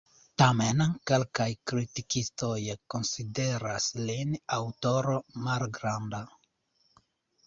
[0.41, 0.79] Tamen
[1.09, 2.55] kelkaj kritikistoj
[2.93, 5.13] konsideras lin aŭtoro
[5.49, 6.23] malgranda.